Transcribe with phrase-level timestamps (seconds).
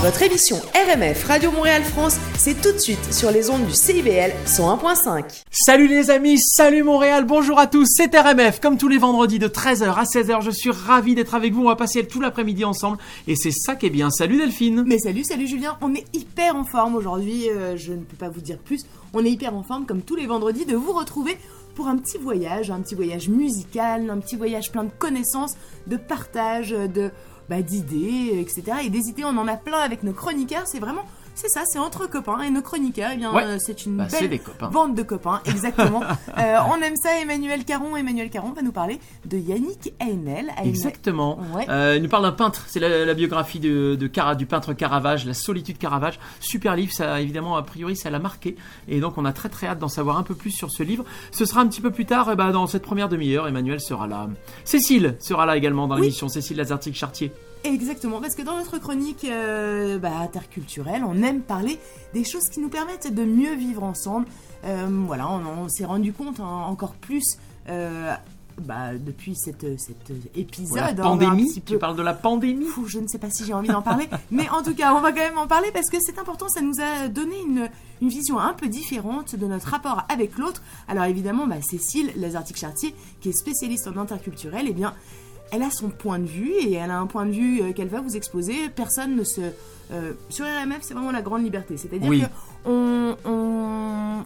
[0.00, 4.30] Votre émission RMF Radio Montréal France, c'est tout de suite sur les ondes du CIBL
[4.46, 5.42] 101.5.
[5.50, 8.60] Salut les amis, salut Montréal, bonjour à tous, c'est RMF.
[8.60, 11.62] Comme tous les vendredis de 13h à 16h, je suis ravi d'être avec vous.
[11.62, 14.08] On va passer tout l'après-midi ensemble et c'est ça qui est bien.
[14.10, 14.84] Salut Delphine.
[14.86, 18.28] Mais salut, salut Julien, on est hyper en forme aujourd'hui, euh, je ne peux pas
[18.28, 18.86] vous dire plus.
[19.14, 21.36] On est hyper en forme comme tous les vendredis de vous retrouver
[21.74, 25.56] pour un petit voyage, un petit voyage musical, un petit voyage plein de connaissances,
[25.88, 27.10] de partage, de
[27.48, 28.78] bah, d'idées, etc.
[28.84, 30.66] Et des idées, on en a plein avec nos chroniqueurs.
[30.66, 31.04] C'est vraiment
[31.38, 33.44] c'est ça, c'est entre copains et nos chroniqueurs, eh bien, Ouais.
[33.44, 34.68] euh, c'est une Bah, belle des copains.
[34.68, 36.02] bande de copains, exactement.
[36.38, 37.96] Euh, on aime ça, Emmanuel Caron.
[37.96, 40.46] Emmanuel Caron va nous parler de Yannick Haenel.
[40.56, 41.38] Haenel- Exactement.
[41.54, 41.66] Ouais.
[41.68, 42.64] Euh, il nous parle d'un peintre.
[42.68, 46.18] C'est la, la biographie de, de Cara- du peintre Caravage, La solitude Caravage.
[46.40, 46.92] Super livre.
[46.92, 48.56] Ça, évidemment, a priori, ça l'a marqué.
[48.88, 51.04] Et donc, on a très très hâte d'en savoir un peu plus sur ce livre.
[51.32, 53.48] Ce sera un petit peu plus tard, eh ben, dans cette première demi-heure.
[53.48, 54.28] Emmanuel sera là.
[54.64, 56.02] Cécile sera là également dans Oui.
[56.02, 56.28] l'émission.
[56.28, 57.32] Cécile Lazartique-Chartier.
[57.64, 61.78] Exactement, parce que dans notre chronique euh, bah, interculturelle, on aime parler
[62.14, 64.26] des choses qui nous permettent de mieux vivre ensemble.
[64.64, 68.14] Euh, voilà, on, on s'est rendu compte hein, encore plus euh,
[68.60, 70.70] bah, depuis cette, cet épisode.
[70.70, 71.48] Voilà, hein, un pandémie.
[71.48, 72.66] petit Tu parles de la pandémie?
[72.66, 75.00] Fou, je ne sais pas si j'ai envie d'en parler, mais en tout cas, on
[75.00, 77.68] va quand même en parler parce que c'est important, ça nous a donné une,
[78.02, 80.62] une vision un peu différente de notre rapport avec l'autre.
[80.88, 84.94] Alors évidemment, bah, Cécile Lazartique-Chartier, qui est spécialiste en interculturel, eh bien,
[85.50, 87.88] elle a son point de vue et elle a un point de vue euh, qu'elle
[87.88, 88.68] va vous exposer.
[88.74, 89.40] Personne ne se...
[89.92, 91.76] euh, sur RMF, c'est vraiment la grande liberté.
[91.76, 92.22] C'est-à-dire Oui.
[92.22, 92.26] que
[92.70, 93.16] on,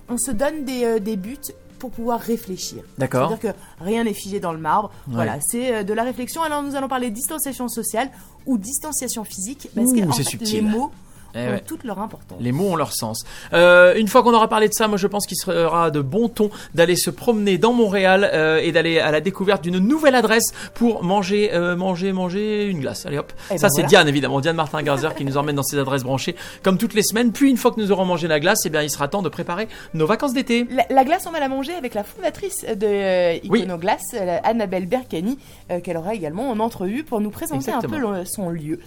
[0.09, 1.37] on, se donne des, euh, des buts
[1.79, 2.83] pour pouvoir réfléchir.
[2.99, 3.29] D'accord.
[3.31, 4.93] C'est-à-dire que rien n'est figé dans le marbre.
[5.09, 6.43] Voilà, c'est de la réflexion.
[6.43, 8.11] Alors nous allons parler de distanciation sociale
[8.47, 10.55] ou distanciation physique parce Ouh, que en c'est fait, subtil.
[10.55, 10.91] les mots
[11.35, 11.61] Eh ont ouais.
[11.67, 12.39] toute leur importance.
[12.41, 13.25] Les mots ont leur sens.
[13.53, 16.29] Euh, une fois qu'on aura parlé de ça, moi je pense qu'il sera de bon
[16.29, 20.53] ton d'aller se promener dans Montréal euh, et d'aller à la découverte d'une nouvelle adresse
[20.75, 23.07] pour manger, euh, manger, manger une glace.
[23.07, 23.33] Allez hop.
[23.51, 23.89] Eh ben ça c'est voilà.
[23.89, 27.03] Diane évidemment, Diane Martin Garzer qui nous emmène dans ses adresses branchées comme toutes les
[27.03, 27.33] semaines.
[27.33, 29.29] Puis une fois que nous aurons mangé la glace, eh bien il sera temps de
[29.29, 30.67] préparer nos vacances d'été.
[30.71, 33.61] La, la glace, on va la manger avec la fondatrice de Oui.
[33.61, 35.39] Iconoglace, euh, Annabelle Bercani,
[35.83, 38.13] qu'elle aura également en entrevue pour nous présenter Exactement.
[38.13, 38.79] un peu son lieu.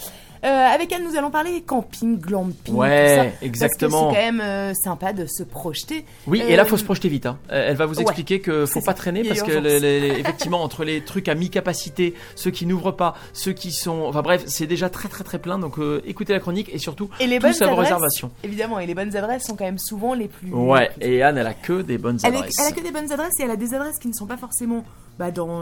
[0.44, 3.46] Euh, avec elle, nous allons parler camping, glamping, Ouais, tout ça.
[3.46, 4.10] exactement.
[4.12, 6.06] C'est quand même euh, sympa de se projeter.
[6.28, 7.26] Oui, Euh, et là faut se projeter vite.
[7.26, 7.38] Hein.
[7.52, 8.94] Euh, Elle va vous ouais, expliquer que faut pas ça.
[8.94, 9.64] traîner Il parce que urgence.
[9.64, 14.04] les- les- effectivement entre les trucs à mi-capacité, ceux qui n'ouvrent pas, ceux qui sont,
[14.08, 15.58] enfin bref, c'est déjà très très très plein.
[15.60, 18.32] Donc euh, écoutez la chronique et surtout Et les bonnes tous à vos adresses, réservations.
[18.44, 20.52] Évidemment, et les bonnes adresses sont quand même souvent les plus.
[20.52, 22.56] Ouais, les plus- et Anne, elle a que des bonnes Elle, est- adresses.
[22.60, 24.38] elle a que des bonnes adresses et elle a des adresses qui ne sont pas
[24.38, 24.84] forcément
[25.20, 25.62] bah, dans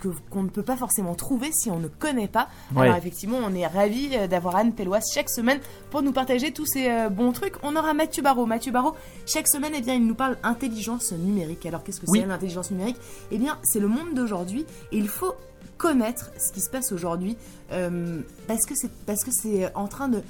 [0.00, 2.48] que- qu'on ne peut pas forcément trouver si on ne connaît pas.
[2.74, 2.82] Ouais.
[2.82, 5.58] Alors effectivement, on est ravis euh, d'avoir Anne Pelloise chaque semaine
[5.90, 7.54] pour nous partager tous ces euh, bons trucs.
[7.62, 8.46] On aura Mathieu Barraud.
[8.46, 8.94] Mathieu Barraud,
[9.26, 11.64] chaque semaine, eh bien, il nous parle intelligence numérique.
[11.66, 12.20] Alors qu'est-ce que Oui.
[12.20, 12.96] c'est l'intelligence numérique?
[13.30, 15.34] Eh bien, c'est le monde d'aujourd'hui et il faut
[15.78, 17.36] connaître ce qui se passe aujourd'hui
[17.72, 20.22] euh, parce que c'est parce que c'est en train de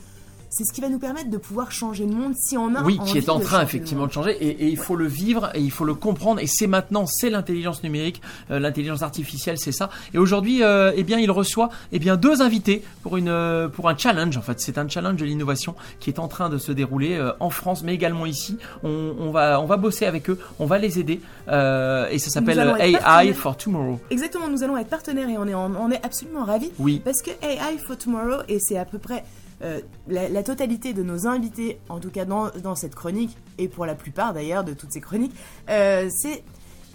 [0.55, 2.97] c'est ce qui va nous permettre de pouvoir changer le monde si on a Oui,
[3.01, 5.07] envie qui est en de train le effectivement de changer et, et il faut le
[5.07, 8.23] vivre et il faut le comprendre et c'est maintenant, c'est l'intelligence numérique,
[8.53, 9.91] euh, l'intelligence artificielle, c'est ça.
[10.13, 13.89] Et aujourd'hui, euh, eh bien, il reçoit eh bien deux invités pour une euh, pour
[13.89, 14.37] un challenge.
[14.37, 17.51] En fait, c'est un challenge de l'innovation qui est en train de se dérouler en
[17.51, 18.57] France, mais également ici.
[18.85, 22.77] On, on va on va bosser avec eux, on va les aider et ça s'appelle
[22.79, 23.99] AI for Tomorrow.
[24.11, 26.71] Exactement, nous allons être partenaires et on est, on est absolument ravis.
[26.79, 27.03] Oui.
[27.05, 29.25] Parce que AI for Tomorrow, et c'est à peu près
[29.65, 33.69] euh, la, la totalité de nos invités, en tout cas dans, dans cette chronique, et
[33.69, 35.35] pour la plupart d'ailleurs de toutes ces chroniques,
[35.71, 36.43] euh, c'est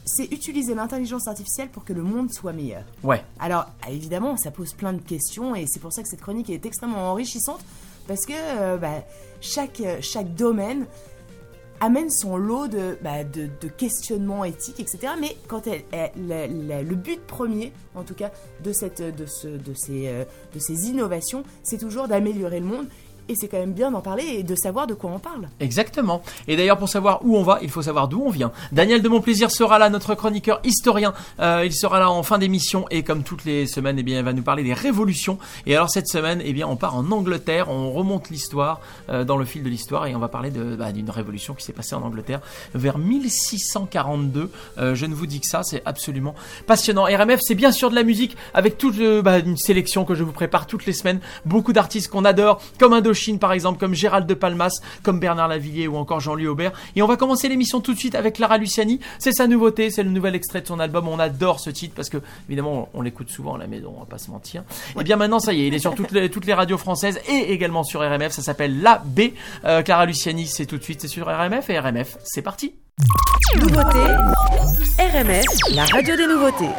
[0.05, 2.83] c'est utiliser l'intelligence artificielle pour que le monde soit meilleur.
[3.03, 3.23] Ouais.
[3.39, 6.49] Alors, ah, évidemment, ça pose plein de questions et c'est pour ça que cette chronique
[6.49, 7.59] est extrêmement enrichissante
[8.07, 9.03] parce que euh, bah,
[9.39, 10.87] chaque, chaque domaine
[11.81, 15.13] amène son lot de, bah, de, questionnements éthiques, etc.
[15.19, 18.31] Mais quand elle, elle- le but premier, en tout cas,
[18.63, 22.87] de, cette, de, ce, de, ces, euh, de ces innovations, c'est toujours d'améliorer le monde.
[23.29, 25.49] Et c'est quand même bien d'en parler et de savoir de quoi on parle.
[25.59, 26.23] Exactement.
[26.47, 28.51] Et d'ailleurs, pour savoir où on va, il faut savoir d'où on vient.
[28.71, 31.13] Daniel de Montplaisir sera là, notre chroniqueur historien.
[31.39, 34.25] Euh, il sera là en fin d'émission et comme toutes les semaines, eh bien, il
[34.25, 35.37] va nous parler des révolutions.
[35.67, 39.37] Et alors cette semaine, eh bien, on part en Angleterre, on remonte l'histoire euh, dans
[39.37, 42.01] le fil de l'histoire et on va parler bah, d'une révolution qui s'est passée en
[42.01, 42.41] Angleterre
[42.73, 44.49] vers 1642.
[44.79, 46.33] Euh, je ne vous dis que ça, c'est absolument
[46.65, 47.03] passionnant.
[47.03, 50.31] RMF, c'est bien sûr de la musique avec toute bah, une sélection que je vous
[50.31, 51.19] prépare toutes les semaines.
[51.45, 54.71] Beaucoup d'artistes qu'on adore, comme Indochine par exemple, comme Gérald de Palmas,
[55.03, 56.71] comme Bernard Lavillier ou encore Jean-Louis Aubert.
[56.95, 58.99] Et on va commencer l'émission tout de suite avec Clara Luciani.
[59.19, 61.07] C'est sa nouveauté, c'est le nouvel extrait de son album.
[61.07, 62.17] On adore ce titre parce que
[62.47, 64.63] évidemment on, l'écoute souvent à la maison, on va pas se mentir.
[64.99, 67.19] Et bien maintenant ça y est, il est sur toutes les, toutes les radios françaises
[67.27, 68.31] et également sur RMF.
[68.31, 69.21] Ça s'appelle La B.
[69.65, 72.75] Euh, Clara Luciani, c'est tout de suite, c'est sur RMF et RMF, c'est parti.
[73.55, 73.99] Nouveauté,
[74.99, 76.69] RMF, la radio des nouveautés.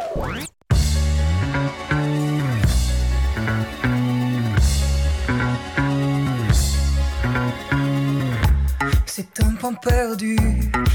[9.13, 10.37] C'est un point perdu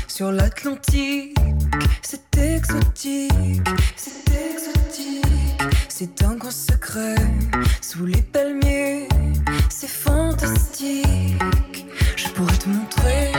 [0.09, 1.37] sur l'Atlantique.
[2.01, 3.31] C'est exotique,
[3.95, 5.27] c'est exotique.
[5.91, 7.17] C'est un grand secret
[7.83, 9.07] sous les palmiers.
[9.69, 11.07] C'est fantastique.
[12.17, 13.33] Je pourrais te montrer.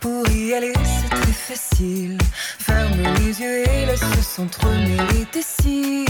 [0.00, 2.16] Pour y aller, c'est très facile.
[2.58, 6.09] Ferme les yeux et laisse s'entremêler tes cils.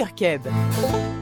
[0.00, 1.19] Nos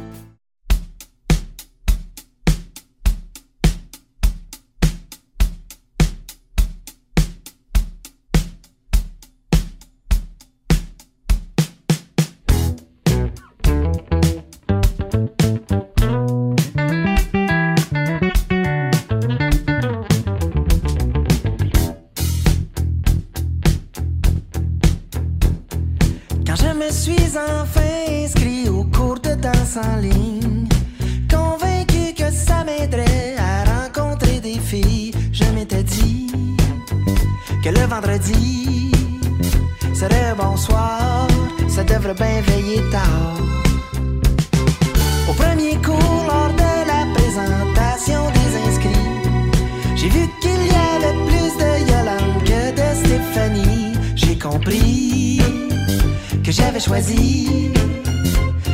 [56.45, 57.71] que j'avais choisi,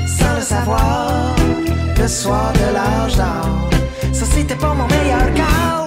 [0.07, 1.35] sans le savoir,
[1.99, 3.71] le soir de l'âge d'or.
[4.13, 5.84] Ça, c'était pas mon meilleur call.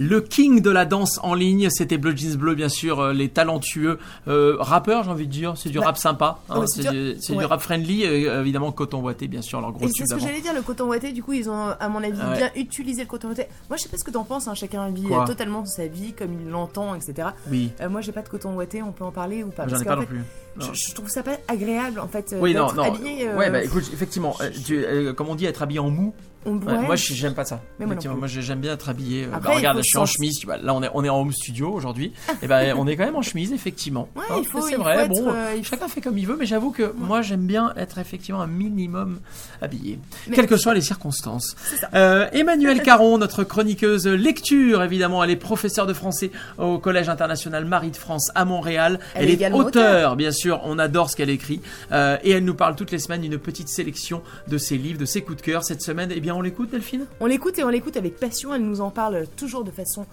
[0.00, 3.28] Le king de la danse en ligne, c'était Blue Jeans Bleu, bien sûr, euh, les
[3.28, 5.54] talentueux euh, rappeurs, j'ai envie de dire.
[5.56, 8.04] C'est du Bah, rap sympa, hein, c'est du, rap friendly.
[8.06, 10.62] euh, évidemment, Coton Watté, bien sûr, leur gros Et c'est ce que j'allais dire, le
[10.62, 12.36] coton ouaté, du coup, ils ont, à mon avis, Ouais.
[12.36, 13.46] bien utilisé le coton ouaté.
[13.68, 16.12] Moi, je sais pas ce que t'en penses, hein, chacun vit Quoi totalement sa vie
[16.12, 17.30] comme il l'entend, etc.
[17.50, 19.66] Oui, Euh, moi, j'ai pas de coton ouaté, on peut en parler ou pas?
[19.66, 20.22] J'en ai pas non fait, plus.
[20.60, 22.84] Je, je trouve ça pas agréable, en fait, Oui, non, non.
[22.84, 23.28] habillé.
[23.28, 24.84] euh, Ouais, bah écoute, effectivement, tu,
[25.16, 26.14] comme on dit, être habillé en mou.
[26.46, 27.60] On- ouais, moi, je- j'aime pas ça.
[27.78, 29.24] Mais moi j'aime bien être habillé.
[29.24, 30.40] euh, Après, bah, regarde, je suis en chemise.
[30.62, 32.12] Là, on est, on est en home studio aujourd'hui.
[32.42, 34.08] et ben, on est quand même en chemise, effectivement.
[34.16, 35.04] Ouais, Hein, c'est vrai.
[35.04, 37.98] être, bon, euh, chacun fait comme il veut, mais j'avoue que moi, j'aime bien être
[37.98, 39.20] effectivement un minimum
[39.60, 41.56] habillé, Mais- quelles que soient les circonstances.
[41.94, 47.64] Euh, Emmanuelle Caron, notre chroniqueuse lecture, évidemment, elle est professeure de français au Collège international
[47.64, 49.00] Marie de France à Montréal.
[49.14, 50.60] Elle Elle, est est auteure, bien sûr.
[50.64, 51.60] On adore ce qu'elle écrit,
[51.92, 55.04] Euh, et elle nous parle toutes les semaines d'une petite sélection de ses livres, de
[55.04, 55.64] ses coups de cœur.
[55.64, 57.06] Cette semaine, eh bien, on l'écoute, Delphine?
[57.20, 58.54] On l'écoute et on l'écoute avec passion.
[58.54, 60.06] Elle nous en parle toujours de façon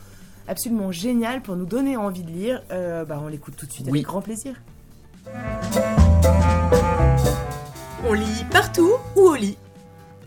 [0.48, 2.64] absolument géniale pour nous donner envie de lire.
[2.72, 4.00] Euh, bah, on l'écoute tout de suite Oui.
[4.00, 4.56] avec grand plaisir.
[8.08, 9.58] On lit partout ou au lit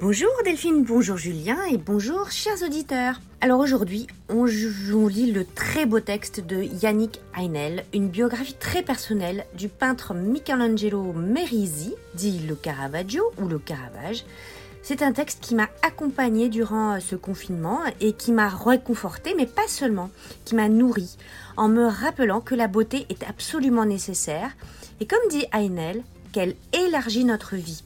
[0.01, 3.21] Bonjour Delphine, bonjour Julien et bonjour chers auditeurs.
[3.41, 4.47] Alors aujourd'hui, on,
[4.95, 10.15] on lit le très beau texte de Yannick Heinel, une biographie très personnelle du peintre
[10.15, 14.25] Michelangelo Merisi, dit le Caravaggio ou le Caravage.
[14.89, 19.69] C'est un texte qui m'a accompagné durant ce confinement et qui m'a réconforté, mais pas
[19.69, 20.09] seulement,
[20.47, 21.19] qui m'a nourri
[21.59, 24.51] en me rappelant que la beauté est absolument nécessaire
[25.01, 26.03] et comme dit Heinel,
[26.33, 27.85] qu'elle élargit notre vie.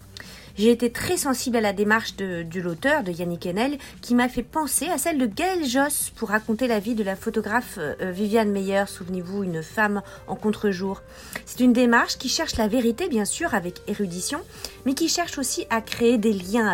[0.56, 4.42] J'ai été très sensible à la démarche de, l'auteur, de Yannick Enel, qui m'a fait
[4.42, 8.50] penser à celle de Gaël Joss pour raconter la vie de la photographe euh, Viviane
[8.50, 11.00] Meyer, souvenez-vous, une femme en contre-jour.
[11.46, 14.40] C'est une démarche qui cherche la vérité, bien sûr, avec érudition,
[14.84, 16.66] mais qui cherche aussi à créer des liens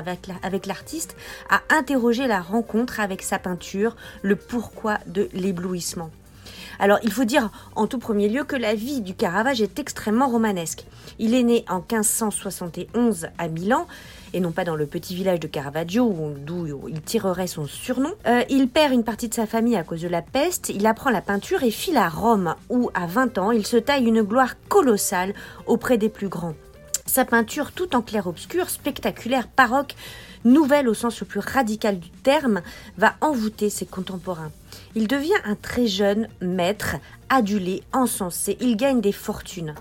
[0.42, 1.16] avec l'artiste,
[1.48, 6.10] à interroger la rencontre avec sa peinture, le pourquoi de l'éblouissement.
[6.78, 10.28] Alors, il faut dire en tout premier lieu que la vie du Caravage est extrêmement
[10.28, 10.84] romanesque.
[11.18, 13.86] Il est né en 1571 à Milan,
[14.32, 18.12] et non pas dans le petit village de Caravaggio, d'où il tirerait son surnom.
[18.26, 21.10] Euh, il perd une partie de sa famille à cause de la peste, il apprend
[21.10, 24.54] la peinture et file à Rome, où à 20 ans, il se taille une gloire
[24.68, 25.34] colossale
[25.66, 26.54] auprès des plus grands.
[27.06, 29.96] Sa peinture, tout en clair-obscur, spectaculaire, baroque,
[30.44, 32.60] nouvelle au sens le plus radical du terme,
[32.98, 34.52] va envoûter ses contemporains.
[34.94, 36.96] Il devient un très jeune maître,
[37.28, 39.74] adulé, encensé, il gagne des fortunes.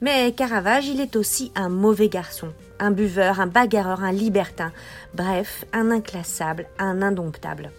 [0.00, 4.72] Mais Caravage, il est aussi un mauvais garçon, un buveur, un bagarreur, un libertin,
[5.14, 7.70] bref, un inclassable, un indomptable.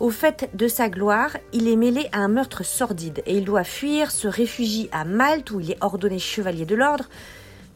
[0.00, 3.62] Au fait de sa gloire, il est mêlé à un meurtre sordide et il doit
[3.62, 7.04] fuir, se réfugie à Malte où il est ordonné chevalier de l'ordre.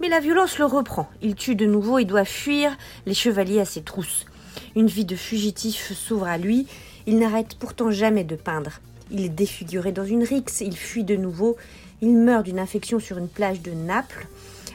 [0.00, 1.08] Mais la violence le reprend.
[1.22, 4.26] Il tue de nouveau et doit fuir les chevaliers à ses trousses.
[4.74, 6.66] Une vie de fugitif s'ouvre à lui.
[7.06, 8.80] Il n'arrête pourtant jamais de peindre.
[9.12, 11.56] Il est défiguré dans une rixe, il fuit de nouveau,
[12.00, 14.26] il meurt d'une infection sur une plage de Naples,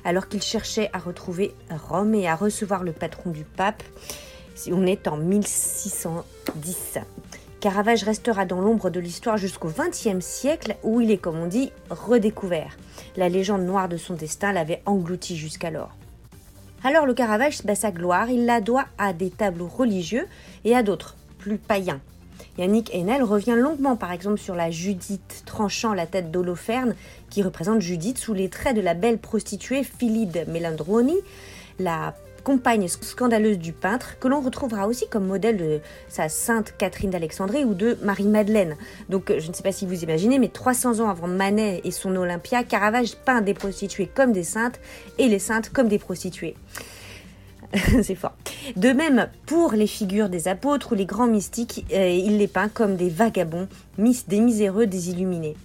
[0.05, 3.83] alors qu'il cherchait à retrouver Rome et à recevoir le patron du pape.
[4.71, 6.99] On est en 1610.
[7.59, 11.71] Caravage restera dans l'ombre de l'histoire jusqu'au XXe siècle, où il est, comme on dit,
[11.89, 12.77] redécouvert.
[13.17, 15.91] La légende noire de son destin l'avait englouti jusqu'alors.
[16.83, 20.27] Alors le Caravage, bah, sa gloire, il la doit à des tableaux religieux
[20.63, 22.01] et à d'autres, plus païens.
[22.57, 26.95] Yannick Enel revient longuement par exemple sur la Judith tranchant la tête d'Holoferne
[27.29, 31.15] qui représente Judith sous les traits de la belle prostituée Philide Melandroni,
[31.79, 37.11] la compagne scandaleuse du peintre, que l'on retrouvera aussi comme modèle de sa sainte Catherine
[37.11, 38.75] d'Alexandrie ou de Marie-Madeleine.
[39.09, 42.15] Donc je ne sais pas si vous imaginez, mais 300 ans avant Manet et son
[42.15, 44.79] Olympia, Caravage peint des prostituées comme des saintes
[45.17, 46.55] et les saintes comme des prostituées.
[48.03, 48.33] c'est fort.
[48.75, 52.69] De même, pour les figures des apôtres ou les grands mystiques, euh, il les peint
[52.69, 55.55] comme des vagabonds, des miséreux, des illuminés.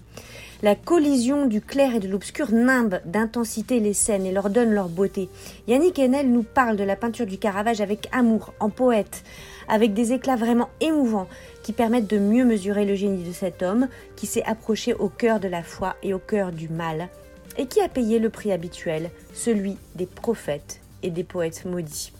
[0.63, 4.89] La collision du clair et de l'obscur nimbe d'intensité les scènes et leur donne leur
[4.89, 5.29] beauté.
[5.67, 9.23] Yannick Enel nous parle de la peinture du Caravage avec amour, en poète,
[9.67, 11.27] avec des éclats vraiment émouvants
[11.61, 15.39] qui permettent de mieux mesurer le génie de cet homme qui s'est approché au cœur
[15.39, 17.09] de la foi et au cœur du mal,
[17.57, 22.11] et qui a payé le prix habituel, celui des prophètes et des poètes maudits.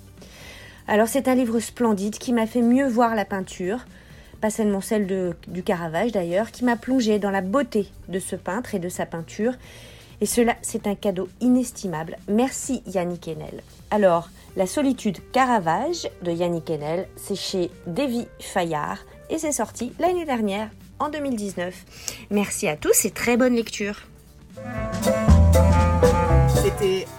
[0.87, 3.85] Alors c'est un livre splendide qui m'a fait mieux voir la peinture,
[4.39, 8.35] pas seulement celle de, du Caravage d'ailleurs, qui m'a plongé dans la beauté de ce
[8.35, 9.53] peintre et de sa peinture.
[10.21, 12.17] Et cela, c'est un cadeau inestimable.
[12.27, 13.61] Merci Yannick Enel.
[13.91, 18.97] Alors, La solitude Caravage de Yannick Enel, c'est chez Davy Fayard
[19.29, 22.27] et c'est sorti l'année dernière, en 2019.
[22.31, 24.07] Merci à tous et très bonne lecture.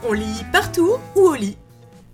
[0.07, 1.57] On lit partout ou au lit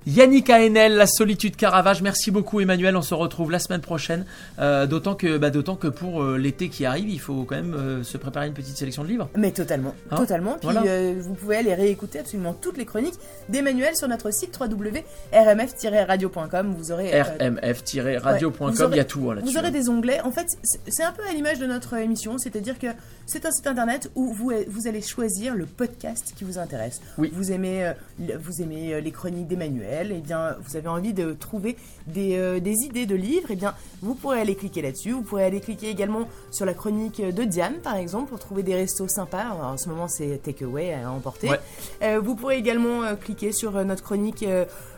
[0.07, 2.03] Yannick Aenel, La solitude Caravage.
[2.03, 4.27] Merci beaucoup Emmanuel, on se retrouve la semaine prochaine.
[4.59, 7.73] Euh, d'autant que, bah, d'autant que pour euh, l'été qui arrive, il faut quand même
[7.75, 9.31] euh, se préparer une petite sélection de livres.
[9.37, 10.59] Mais totalement, Hein totalement.
[10.61, 10.83] Puis Voilà.
[11.21, 13.15] vous pouvez aller réécouter absolument toutes les chroniques
[13.49, 16.75] d'Emmanuel sur notre site www.rmf-radio.com.
[16.77, 19.53] Vous aurez rmf-radio.com, Ouais, il y a tout hein, là-dessus.
[19.53, 20.21] Vous aurez des onglets.
[20.21, 22.89] En fait, c'est un peu à l'image de notre émission, c'est-à-dire que
[23.27, 27.01] c'est un site internet où vous, vous allez choisir le podcast qui vous intéresse.
[27.17, 27.31] Oui.
[27.33, 31.77] Vous aimez, vous aimez les chroniques d'Emmanuel, et bien vous avez envie de trouver
[32.07, 35.13] des, euh, des idées de livres, et bien vous pourrez aller cliquer là-dessus.
[35.13, 38.75] Vous pourrez aller cliquer également sur la chronique de Diane, par exemple, pour trouver des
[38.75, 39.45] restos sympas.
[39.53, 41.51] Alors, en ce moment, c'est takeaway à emporter.
[41.51, 41.61] Ouais.
[42.03, 44.45] Euh, vous pourrez également euh, cliquer sur notre chronique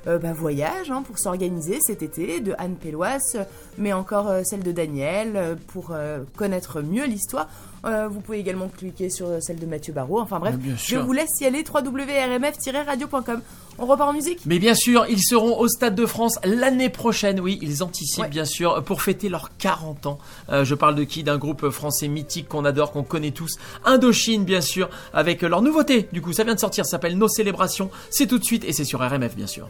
[0.06, 3.44] bah, voyage hein, pour s'organiser cet été de Anne Péloise, euh,
[3.78, 5.92] mais encore celle de Daniel pour
[6.36, 7.48] connaître mieux l'histoire.
[7.86, 10.20] Euh, vous pouvez également cliquer sur celle de Mathieu Barrault.
[10.20, 13.40] Enfin bref, je vous laisse y aller www.rmf-radio.com.
[13.78, 14.40] On repart en musique?
[14.46, 17.40] Mais bien sûr, ils seront au Stade de France l'année prochaine.
[17.40, 18.28] Oui, ils anticipent Ouais.
[18.28, 20.18] bien sûr pour fêter leurs 40 ans.
[20.50, 21.22] Euh, je parle de qui?
[21.22, 23.56] D'un groupe français mythique qu'on adore, qu'on connaît tous.
[23.84, 26.08] Indochine, bien sûr, avec leur nouveauté.
[26.12, 27.90] Du coup, ça vient de sortir, ça s'appelle Nos Célébrations.
[28.10, 29.68] C'est tout de suite et c'est sur RMF, bien sûr.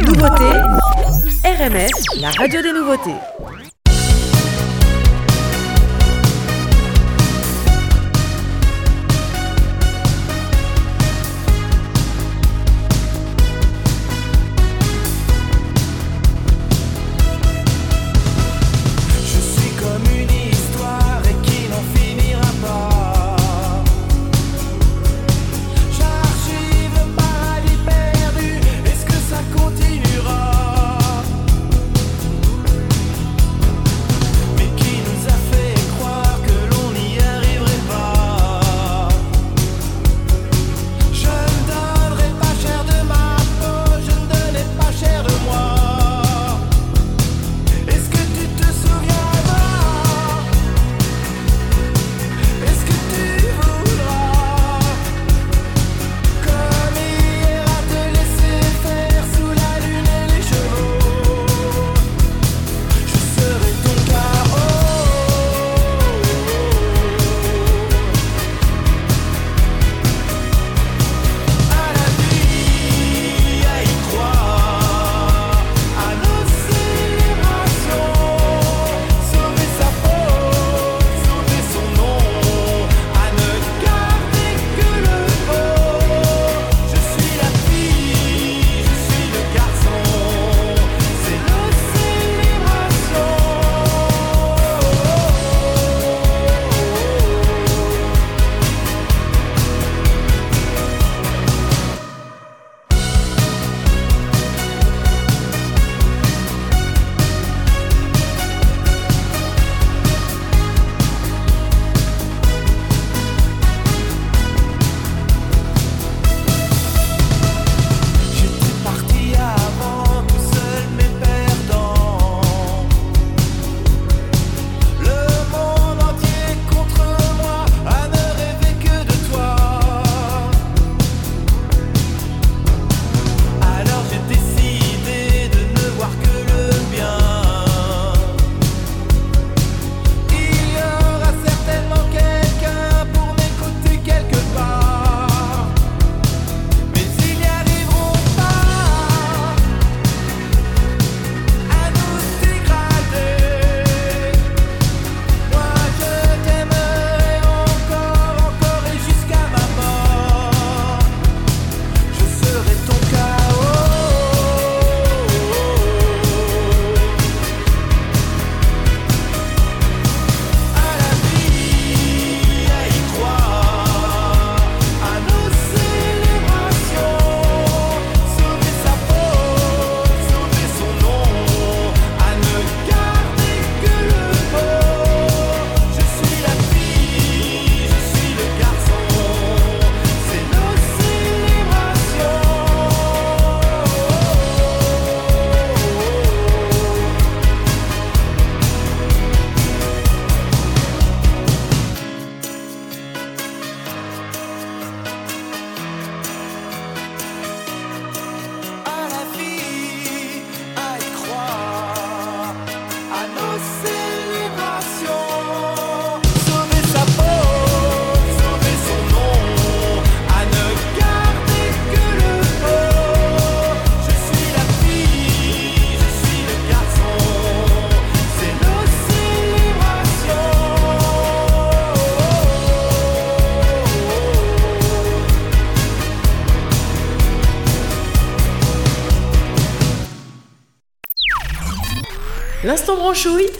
[0.00, 0.44] Nouveauté,
[1.44, 3.14] RMF, la radio des nouveautés.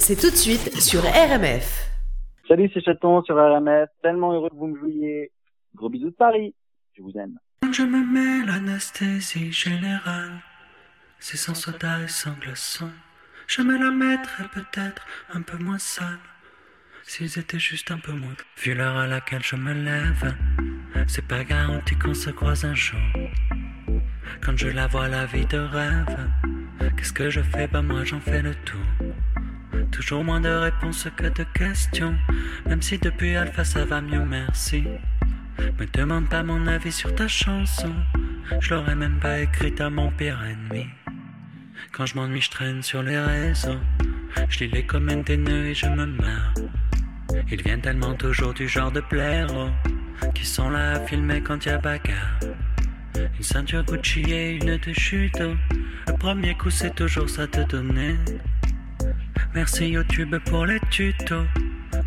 [0.05, 1.89] C'est tout de suite sur RMF.
[2.47, 3.89] Salut, c'est Chaton sur RMF.
[4.03, 5.33] Tellement heureux que vous me jouiez.
[5.75, 6.55] Gros bisous de Paris.
[6.93, 7.39] Je vous aime.
[7.73, 10.43] Je me mets l'anesthésie générale.
[11.21, 12.91] C'est sans soda et sans glaçon.
[13.47, 16.19] Je me la mettrais peut-être un peu moins sale.
[17.05, 18.37] S'ils étaient juste un peu moins.
[18.59, 20.35] Vu l'heure à laquelle je me lève,
[21.09, 23.01] c'est pas garanti qu'on se croise un jour.
[24.43, 26.29] Quand je la vois la vie de rêve,
[26.95, 27.69] qu'est-ce que je fais?
[27.69, 28.81] Bah moi j'en fais le tour.
[29.95, 32.17] Toujours moins de réponses que de questions.
[32.67, 34.83] Même si depuis Alpha ça va mieux, merci.
[35.79, 37.95] Me demande pas mon avis sur ta chanson.
[38.61, 40.87] Je l'aurais même pas écrite à mon pire ennemi.
[41.93, 43.79] Quand je m'ennuie, je traîne sur les réseaux.
[44.49, 46.55] Je lis les commentaires et je me marre.
[47.53, 49.71] Ils viennent tellement toujours du genre de blaireaux
[50.35, 52.41] qui sont là à filmer quand y a bagarre.
[53.15, 55.55] Une ceinture Gucci et une de judo.
[56.09, 58.17] Le premier coup, c'est toujours ça te donner.
[59.55, 61.47] Merci YouTube pour les tutos.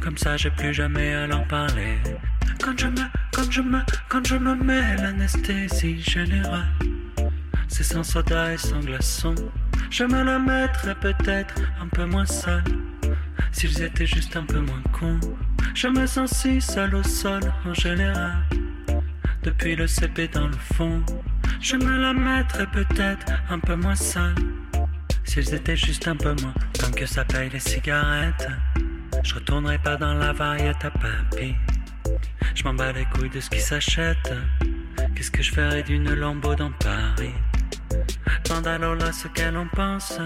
[0.02, 1.98] Comme ça, j'ai plus jamais à l'en parler.
[2.62, 3.80] Quand je me, quand je me,
[4.10, 6.68] quand je me mets l'anesthésie générale,
[7.70, 9.34] c'est sans soda et sans glaçon.
[9.90, 12.66] Je me la mettrais peut-être un peu moins sale.
[13.54, 15.20] S'ils étaient juste un peu moins cons.
[15.74, 18.44] Je me sens si seul au sol en général.
[19.44, 21.02] Depuis le CP dans le fond,
[21.62, 24.36] je me la mettrais peut-être un peu moins sale.
[25.28, 28.48] S'ils étaient juste un peu moins, tant que ça paye les cigarettes.
[29.24, 31.54] Je retournerai pas dans la variette à papy.
[32.56, 34.34] Je m'en bats les couilles de ce qui s'achète.
[35.14, 37.34] Qu'est-ce que je ferais d'une lambeau dans Paris?
[38.46, 40.18] Demande à Lola ce qu'elle en pense.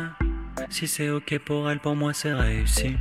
[0.70, 2.96] Si c'est ok pour elle, pour moi c'est réussi.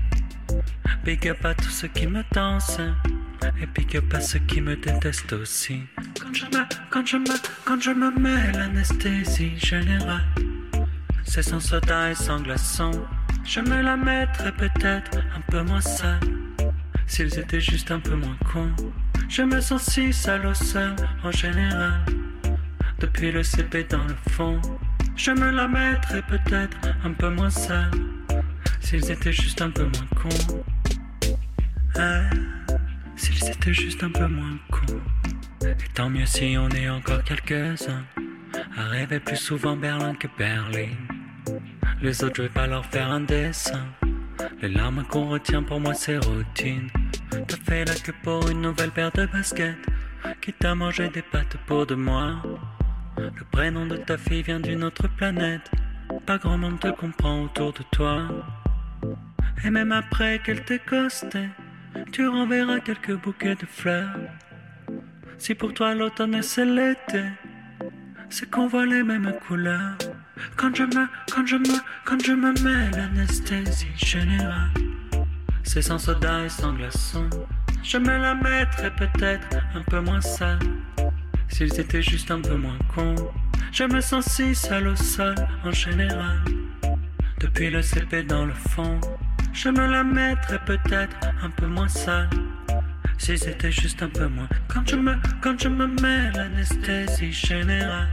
[1.04, 2.80] Big up à tous ceux qui me dansent.
[3.60, 5.82] Et big up à ceux qui me détestent aussi.
[6.18, 10.24] Quand je me, quand je me, quand je me mets l'anesthésie générale,
[11.24, 12.90] c'est sans soda et sans glaçon.
[13.44, 16.20] Je me la mettrais peut-être un peu moins sale.
[17.06, 18.74] S'ils étaient juste un peu moins cons.
[19.28, 22.00] Je me sens si sale au sol en général.
[22.98, 24.60] Depuis le CP dans le fond,
[25.16, 27.90] je me la mettrais peut-être un peu moins sale.
[28.80, 30.64] S'ils étaient juste un peu moins cons.
[31.96, 32.22] Ah,
[33.16, 35.00] S'ils étaient juste un peu moins cons.
[35.62, 38.04] Et tant mieux si on est encore quelques-uns
[38.80, 40.88] à rêver plus souvent Berlin que Berlin.
[42.00, 43.84] Les autres, je vais pas leur faire un dessin.
[44.62, 46.88] Les larmes qu'on retient pour moi, c'est routine.
[47.30, 49.76] T'as fait la queue pour une nouvelle paire de baskets.
[50.40, 52.42] Qui t'a mangé des pâtes pour de moi.
[53.18, 55.70] Le prénom de ta fille vient d'une autre planète.
[56.24, 58.28] Pas grand monde te comprend autour de toi.
[59.62, 61.48] Et même après qu'elle t'ait costé,
[62.12, 64.16] tu renverras quelques bouquets de fleurs.
[65.36, 67.24] Si pour toi l'automne c'est l'été,
[68.30, 69.98] c'est qu'on voit les mêmes couleurs.
[70.56, 74.70] Quand je me, quand je me, quand je me mets l'anesthésie générale,
[75.62, 77.28] c'est sans soda et sans glaçon.
[77.82, 80.58] Je me la mettrais peut-être un peu moins sale.
[81.48, 83.16] S'ils étaient juste un peu moins cons.
[83.72, 86.40] Je me sens si seul au sol en général.
[87.40, 89.00] Depuis le CP dans le fond,
[89.52, 92.28] je me la mettrais peut-être un peu moins sale.
[93.20, 94.48] S'ils étaient juste un peu moins.
[94.66, 98.08] Quand je me, quand je me mets l'anesthésie générale,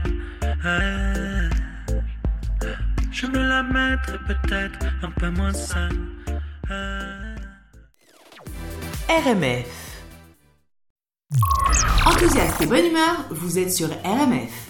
[3.10, 5.96] je me la mettrais peut-être un peu moins sale.
[9.08, 10.02] RMF.
[12.04, 14.68] Enthousiaste et bonne humeur, vous êtes sur RMF.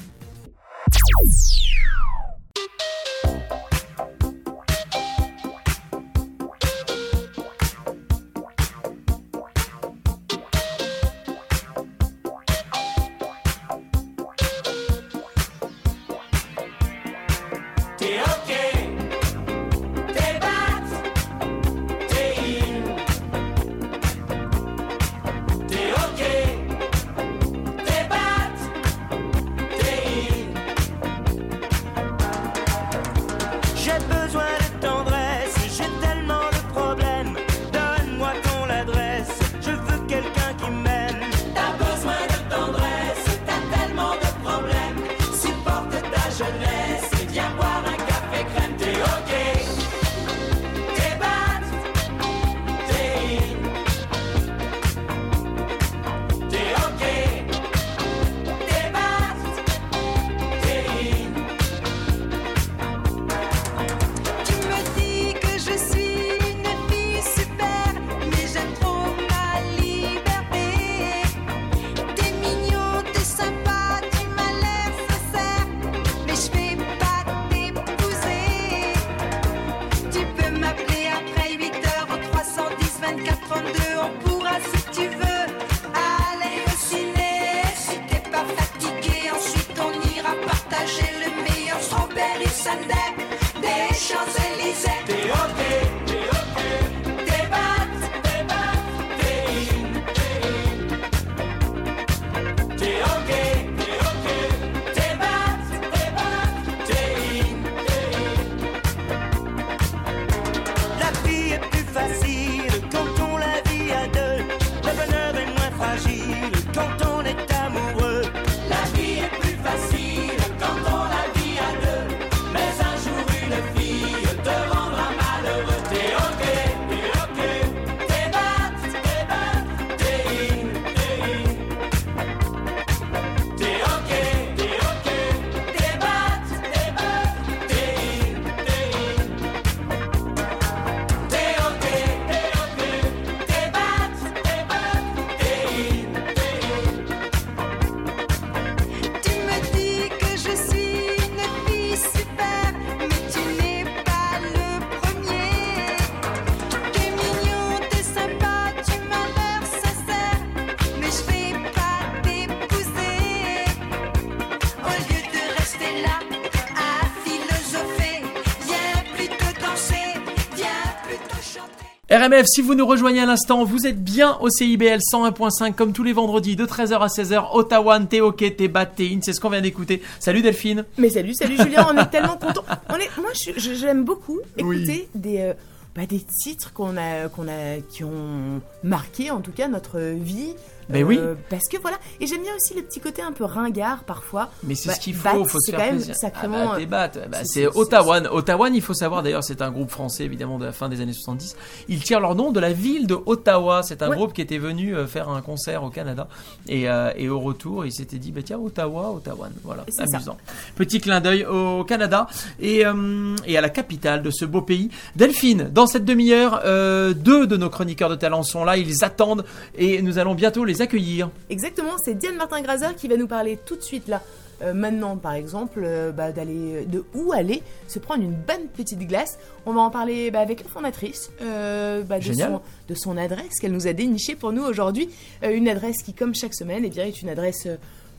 [172.19, 176.03] RMF, si vous nous rejoignez à l'instant, vous êtes bien au CIBL 101.5 comme tous
[176.03, 177.51] les vendredis de 13h à 16h.
[177.53, 180.03] Ottawa, Teoke, Tebat, Tein, c'est ce qu'on vient d'écouter.
[180.19, 180.85] Salut Delphine.
[180.97, 182.65] Mais salut, salut Julien, on est tellement contents.
[182.91, 185.53] On est, moi, j'aime beaucoup écouter des, euh,
[185.95, 190.55] bah, des titres qu'on a, qu'on a, qui ont marqué en tout cas notre vie.
[190.91, 191.19] Euh, Ben oui.
[191.51, 194.49] Parce que voilà, et j'aime bien aussi le petit côté un peu ringard parfois.
[194.65, 196.17] Mais c'est Bah, ce qu'il Bat, faut, faut se c'est faire quand même plaisir.
[196.17, 198.21] sacrément, Ah bah, euh, bah, c'est- Ottawa.
[198.33, 201.13] Ottawa, il faut savoir d'ailleurs, c'est un groupe français évidemment de la fin des années
[201.13, 201.57] 70.
[201.89, 203.83] Ils tirent leur nom de la ville de Ottawa.
[203.83, 204.17] C'est un Ouais.
[204.17, 206.27] groupe qui était venu euh, faire un concert au Canada
[206.69, 210.17] et, euh, et au retour, il s'était dit bah tiens Ottawa, Ottawa, voilà, C'est ça.
[210.17, 210.37] amusant.
[210.77, 212.27] Petit clin d'œil au Canada
[212.61, 214.91] et, euh, et à la capitale de ce beau pays.
[215.17, 219.45] Delphine, dans cette demi-heure, euh, deux de nos chroniqueurs de talent sont là, ils attendent
[219.77, 221.31] et nous allons bientôt les accueillir.
[221.51, 224.23] Exactement, c'est Diane Martin-Grazer qui va nous parler tout de suite là.
[224.63, 228.99] euh, maintenant, par exemple, euh, bah, d'aller de où aller se prendre une bonne petite
[229.07, 229.39] glace.
[229.67, 233.61] On va en parler bah, avec la fondatrice euh, bah, de, son, de son adresse
[233.61, 235.09] qu'elle nous a dénichée pour nous aujourd'hui.
[235.45, 237.69] Euh, une adresse qui, comme chaque semaine, eh bien, est une adresse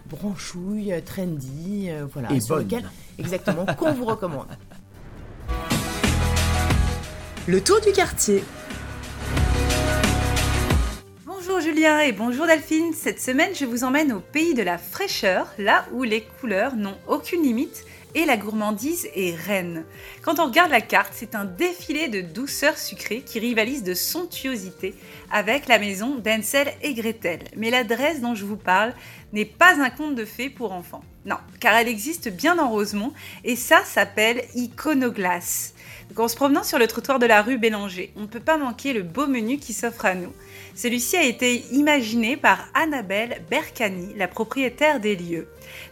[0.09, 2.63] branchouille, trendy, euh, voilà, Et sur bonne.
[2.65, 2.83] lequel,
[3.19, 4.47] exactement, qu'on vous recommande.
[7.47, 8.43] Le tour du quartier.
[11.49, 12.93] Bonjour Julien et bonjour Delphine.
[12.93, 16.97] Cette semaine, je vous emmène au pays de la fraîcheur, là où les couleurs n'ont
[17.07, 19.83] aucune limite et la gourmandise est reine.
[20.21, 24.93] Quand on regarde la carte, c'est un défilé de douceur sucrée qui rivalise de somptuosité
[25.31, 27.39] avec la maison d'Ansel et Gretel.
[27.55, 28.93] Mais l'adresse dont je vous parle
[29.33, 31.03] n'est pas un conte de fées pour enfants.
[31.25, 33.11] Non, car elle existe bien dans Rosemont
[33.43, 35.73] et ça s'appelle Iconoglace.
[36.15, 38.93] En se promenant sur le trottoir de la rue Bélanger, on ne peut pas manquer
[38.93, 40.33] le beau menu qui s'offre à nous.
[40.75, 45.47] Celui-ci a été imaginé par Annabelle Bercani, la propriétaire des lieux.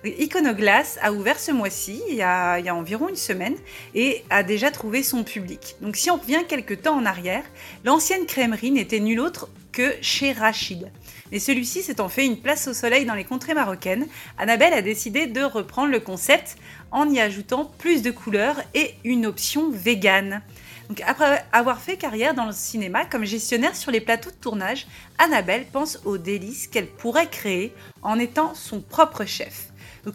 [0.05, 3.55] Iconoglace a ouvert ce mois-ci, il, y a- environ une semaine,
[3.95, 5.75] et a déjà trouvé son public.
[5.81, 7.43] Donc si on revient quelques temps en arrière,
[7.83, 10.91] l'ancienne crèmerie n'était nulle autre que chez Rachid.
[11.31, 15.27] Mais celui-ci s'étant fait une place au soleil dans les contrées marocaines, Annabelle a décidé
[15.27, 16.55] de reprendre le concept
[16.91, 20.41] en y ajoutant plus de couleurs et une option végane.
[21.05, 25.65] Après avoir fait carrière dans le cinéma comme gestionnaire sur les plateaux de tournage, Annabelle
[25.71, 29.67] pense aux délices qu'elle pourrait créer en étant son propre chef.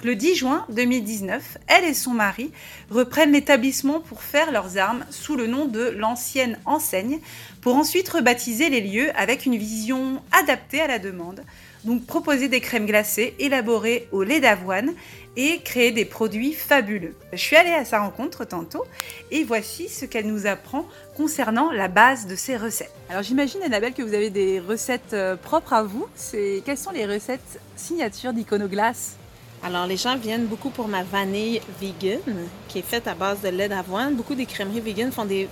[0.02, 2.50] Le 10 juin 2019, elle et son mari
[2.90, 7.20] reprennent l'établissement pour faire leurs armes sous le nom de l'ancienne enseigne,
[7.60, 11.44] pour ensuite rebaptiser les lieux avec une vision adaptée à la demande.
[11.84, 14.92] Donc proposer des crèmes glacées élaborées au lait d'avoine
[15.36, 17.16] et créer des produits fabuleux.
[17.32, 18.84] Je suis allée à sa rencontre tantôt
[19.30, 22.92] et voici ce qu'elle nous apprend concernant la base de ses recettes.
[23.08, 26.06] Alors j'imagine Annabelle que vous avez des recettes euh, propres à vous.
[26.14, 29.16] C'est quelles sont les recettes signatures d'Iconoglace?
[29.64, 32.18] Alors, les gens viennent beaucoup pour ma vanille vegan,
[32.66, 34.16] qui est faite à base de lait d'avoine.
[34.16, 35.48] Beaucoup des crèmeries vegan font des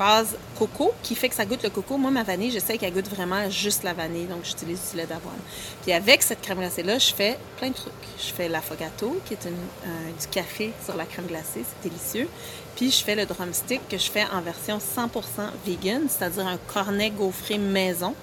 [0.00, 1.98] bases coco, qui fait que ça goûte le coco.
[1.98, 5.04] Moi, ma vanille, je sais qu'elle goûte vraiment juste la vanille, donc j'utilise du lait
[5.06, 5.38] d'avoine.
[5.82, 7.92] Puis avec cette crème glacée-là, je fais plein de trucs.
[8.18, 9.52] Je fais l'affogato, qui est une-
[9.90, 12.28] euh, du café sur la crème glacée, c'est délicieux.
[12.76, 17.10] Puis je fais le drumstick que je fais en version 100% vegan, c'est-à-dire un cornet
[17.10, 18.14] gaufré maison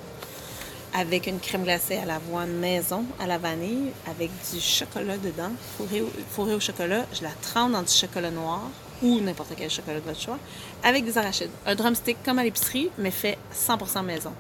[0.96, 6.02] avec une crème glacée à l'avoine maison, à la vanille, avec du chocolat dedans, fourré
[6.02, 7.06] au, fourré au chocolat.
[7.14, 8.62] Je la trempe dans du chocolat noir
[9.02, 10.38] ou n'importe quel chocolat de votre choix,
[10.84, 11.52] avec des arachides.
[11.66, 14.32] Un drumstick comme à l'épicerie, mais fait 100% maison.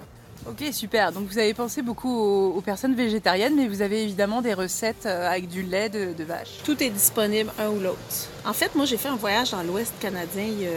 [0.50, 1.12] Ok, super.
[1.12, 5.06] Donc vous avez pensé beaucoup aux, aux personnes végétariennes, mais vous avez évidemment des recettes
[5.06, 6.60] euh, avec du lait de, de vache.
[6.64, 8.00] Tout est disponible, un ou l'autre.
[8.46, 10.70] En fait, moi, j'ai fait un voyage dans l'Ouest canadien il y a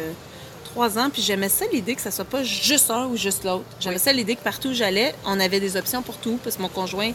[0.65, 3.65] trois ans, puis j'aimais ça l'idée que ça soit pas juste un ou juste l'autre.
[3.79, 6.63] J'aimais ça l'idée que partout où j'allais, on avait des options pour tout, parce que
[6.63, 7.13] mon conjoint,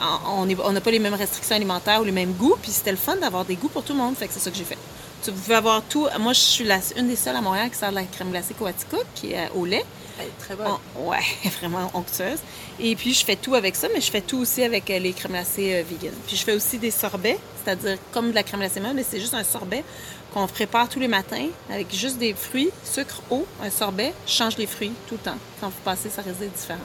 [0.00, 3.16] on n'a pas les mêmes restrictions alimentaires ou les mêmes goûts, puis c'était le fun
[3.16, 4.78] d'avoir des goûts pour tout le monde, fait que c'est ça que j'ai fait.
[5.24, 6.06] Tu- pouvez avoir tout.
[6.18, 8.54] Moi, je suis la- une des seules à Montréal qui sert de la crème glacée
[8.54, 9.84] Coaticook, qui est euh, au lait.
[10.18, 10.66] Elle est très bonne.
[10.98, 11.18] Ouais,
[11.60, 12.38] vraiment onctueuse.
[12.78, 15.12] Et puis, je fais tout avec ça, mais je fais tout aussi avec euh, les
[15.12, 16.12] crèmes glacées euh, vegan.
[16.26, 19.20] Puis, je fais aussi des sorbets, c'est-à-dire comme de la crème glacée même, mais c'est
[19.20, 19.84] juste un sorbet
[20.32, 24.12] qu'on prépare tous les matins avec juste des fruits, sucre, eau, un sorbet.
[24.26, 25.38] Je change les fruits tout le temps.
[25.60, 26.78] Quand vous passez, ça d'être différent.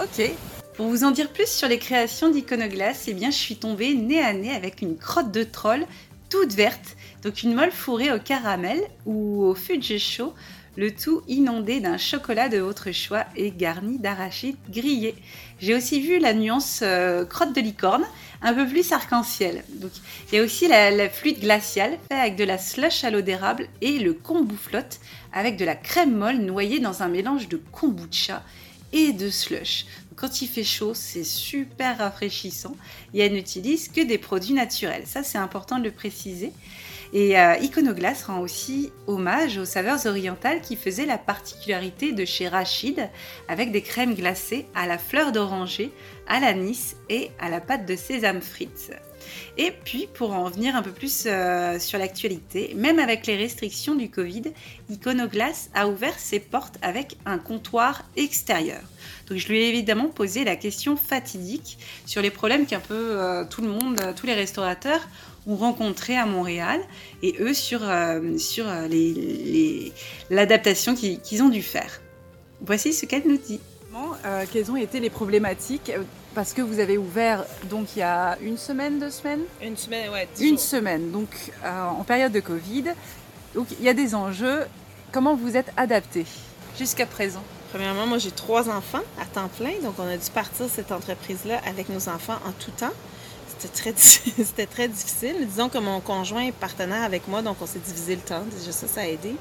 [0.00, 0.30] Ok.
[0.76, 4.20] Pour vous en dire plus sur les créations d'Iconoglace, eh bien, je suis tombée nez
[4.20, 5.86] à nez avec une crotte de troll
[6.28, 6.96] toute verte,
[7.26, 10.32] donc une molle fourrée au caramel ou au de chaud,
[10.76, 15.16] le tout inondé d'un chocolat de votre choix et garni d'arachides grillés.
[15.58, 18.04] J'ai aussi vu la nuance euh, crotte de licorne,
[18.42, 19.64] un peu plus arc-en-ciel.
[20.30, 23.66] Il y a aussi la, fluide glaciale, fait avec de la slush à l'eau d'érable
[23.80, 25.00] et le kombu flotte,
[25.32, 28.44] avec de la crème molle noyée dans un mélange de kombucha
[28.92, 29.86] et de slush.
[30.14, 32.76] Quand il fait chaud, c'est super rafraîchissant
[33.14, 35.02] et elle n'utilise que des produits naturels.
[35.06, 36.52] Ça, c'est important de le préciser.
[37.12, 42.48] Et euh, Iconoglace rend aussi hommage aux saveurs orientales qui faisaient la particularité de chez
[42.48, 43.08] Rachid,
[43.48, 45.92] avec des crèmes glacées à la fleur d'oranger,
[46.26, 48.92] à l'anis et à la pâte de sésame frites.
[49.58, 53.94] Et puis, pour en venir un peu plus euh, sur l'actualité, même avec les restrictions
[53.94, 54.52] du Covid,
[54.90, 58.82] Iconoglace a ouvert ses portes avec un comptoir extérieur.
[59.28, 63.44] Donc je lui ai évidemment posé la question fatidique sur les problèmes qu'un peu euh,
[63.44, 65.08] tout le monde, tous les restaurateurs
[65.46, 66.80] ont rencontrés à Montréal
[67.22, 69.92] et eux sur, euh, sur euh, les- les-
[70.30, 72.00] l'adaptation qu'ils ont dû faire.
[72.60, 73.60] Voici ce qu'elle nous dit.
[74.24, 75.90] Euh, quelles ont été les problématiques
[76.34, 79.40] Parce que vous avez ouvert donc il y a une semaine, deux semaines?
[79.62, 80.28] Une semaine, ouais.
[80.38, 80.58] Une jours.
[80.60, 81.28] semaine, donc
[81.64, 82.84] euh, en période de Covid.
[83.54, 84.64] Donc il y a des enjeux.
[85.12, 86.26] Comment vous êtes adapté?
[86.78, 90.66] Jusqu'à présent Premièrement, moi j'ai trois enfants à temps plein, donc on a dû partir
[90.68, 92.92] cette entreprise-là avec nos enfants en tout temps.
[93.58, 93.94] C'était très,
[94.44, 95.46] c'était très difficile.
[95.46, 98.44] Disons que mon conjoint est partenaire avec moi, donc on s'est divisé le temps.
[98.70, 99.34] Ça, ça a aidé.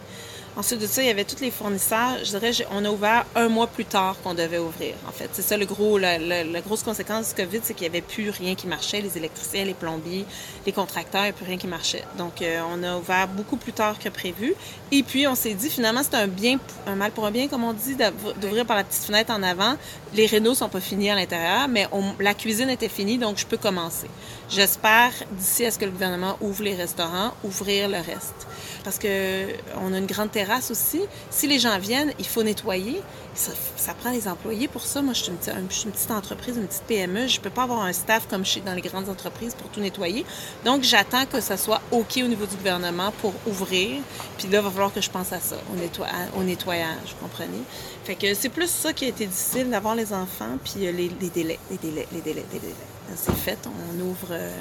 [0.57, 2.17] Ensuite de ça, il y avait tous les fournisseurs.
[2.23, 4.93] Je dirais, on a ouvert un mois plus tard qu'on devait ouvrir.
[5.05, 6.17] En fait, c'est ça le gros, la,
[6.61, 9.01] grosse conséquence du COVID, c'est qu'il n'y avait plus rien qui marchait.
[9.01, 10.25] Les électriciens, les plombiers,
[10.65, 12.05] les contracteurs, il n'y avait plus rien qui marchait.
[12.17, 14.53] Donc, euh, on a ouvert beaucoup plus tard que prévu.
[14.93, 17.65] Et puis, on s'est dit, finalement, c'est un bien, un mal pour un bien, comme
[17.65, 17.97] on dit,
[18.39, 19.75] d'ouvrir par la petite fenêtre en avant.
[20.13, 21.85] Les rénaux sont pas finis à l'intérieur, mais
[22.21, 24.07] la cuisine était finie, donc je peux commencer.
[24.49, 28.47] J'espère, d'ici à ce que le gouvernement ouvre les restaurants, ouvrir le reste.
[28.85, 29.47] Parce que
[29.81, 31.01] on a une grande terrasse aussi.
[31.31, 33.01] Si les gens viennent, il faut nettoyer.
[33.33, 35.01] Ça, prend les employés pour ça.
[35.01, 37.27] Moi, je suis une, petite- je entreprise, une petite PME.
[37.27, 40.23] Je peux pas avoir un staff comme chez dans les grandes entreprises pour tout nettoyer.
[40.63, 44.01] Donc, j'attends que ça soit OK au niveau du gouvernement pour ouvrir.
[44.37, 46.07] Puis là, il va falloir que je pense à ça, au, nettoy-
[46.39, 47.63] au nettoyage, vous comprenez?
[48.03, 51.09] Fait que c'est plus ça qui a été difficile, d'avoir les enfants, puis euh, les,
[51.19, 52.73] les délais, les délais, les délais, les délais.
[53.15, 54.51] C'est fait, on ouvre, euh,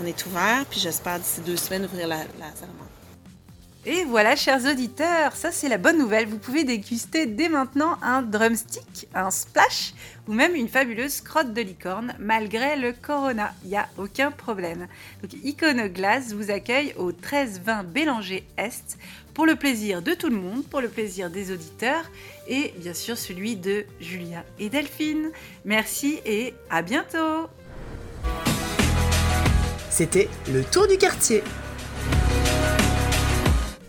[0.00, 2.68] on est ouvert, puis j'espère d'ici deux semaines ouvrir la, la salle.
[3.86, 6.26] Et voilà, chers auditeurs, ça c'est la bonne nouvelle.
[6.26, 9.92] Vous pouvez déguster dès maintenant un drumstick, un splash
[10.26, 13.52] ou même une fabuleuse crotte de licorne malgré le corona.
[13.62, 14.86] Il n'y a aucun problème.
[15.20, 18.96] Donc Iconoglace vous accueille au 1320 Bélanger Est
[19.34, 22.10] pour le plaisir de tout le monde, pour le plaisir des auditeurs
[22.48, 25.30] et bien sûr celui de Julia et Delphine.
[25.66, 27.48] Merci et à bientôt
[29.90, 31.42] C'était le tour du quartier.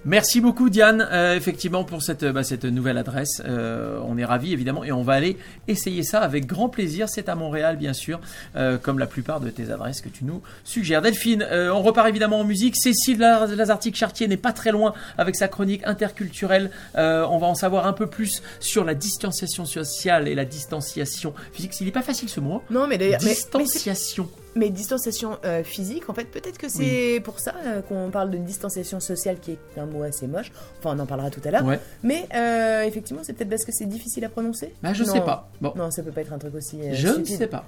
[0.07, 3.41] Merci beaucoup Diane, euh, effectivement pour cette, bah, cette nouvelle adresse.
[3.45, 5.35] Euh, on est ravis évidemment et on va aller
[5.67, 7.09] essayer ça avec grand plaisir.
[7.09, 8.19] C'est à Montréal bien sûr,
[8.55, 11.01] euh, comme la plupart de tes adresses que tu nous suggères.
[11.01, 12.75] Delphine, euh, on repart évidemment en musique.
[12.75, 16.69] Cécile Laz- Lazartique-Chartier n'est pas très loin avec sa chronique interculturelle.
[16.97, 21.33] Euh, on va en savoir un peu plus sur la distanciation sociale et la distanciation
[21.51, 21.73] physique.
[21.81, 22.53] Il n'est pas facile ce mot.
[22.57, 23.19] hein Non, mais d'ailleurs.
[23.23, 24.29] mais- mais c'est- Distanciation.
[24.57, 28.37] Mais distanciation euh, physique, en fait, peut-être que c'est pour ça euh, qu'on parle de
[28.37, 30.51] distanciation sociale, qui est un mot assez moche.
[30.79, 31.65] Enfin, on en parlera tout à l'heure.
[31.65, 31.79] Ouais.
[32.03, 34.73] Mais euh, effectivement, c'est peut-être parce que c'est difficile à prononcer.
[34.81, 35.11] Bah, je Non.
[35.13, 35.49] sais pas.
[35.59, 35.73] Bon.
[35.75, 36.79] Non, ça peut pas être un truc aussi.
[36.81, 37.65] euh, Je ne sais pas.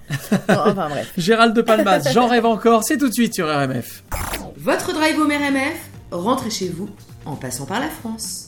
[0.48, 1.12] Non, enfin bref.
[1.18, 4.04] Gérald de Palmas, j'en rêve encore, c'est tout de suite sur RMF.
[4.56, 6.90] Votre drive home RMF, rentrez chez vous
[7.26, 8.48] en passant par la France.